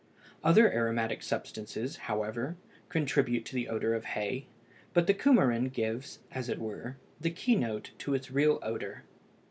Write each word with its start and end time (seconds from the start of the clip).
Other 0.43 0.73
aromatic 0.73 1.21
substances, 1.21 1.95
however, 2.09 2.57
contribute 2.89 3.45
to 3.45 3.53
the 3.53 3.69
odor 3.69 3.93
of 3.93 4.03
hay, 4.05 4.47
but 4.95 5.05
the 5.05 5.13
cumarin 5.13 5.69
gives, 5.71 6.17
as 6.31 6.49
it 6.49 6.57
were, 6.57 6.97
the 7.19 7.29
keynote 7.29 7.91
to 7.99 8.15
its 8.15 8.31
real 8.31 8.57
odor. 8.63 9.03